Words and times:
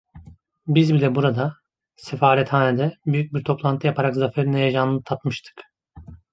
Biz 0.67 0.93
bile 0.93 1.15
burada, 1.15 1.53
sefarethanede 1.95 2.97
büyük 3.05 3.33
bir 3.33 3.43
toplantı 3.43 3.87
yaparak 3.87 4.15
zaferin 4.15 4.53
heyecanını 4.53 5.03
tatmıştık. 5.03 5.61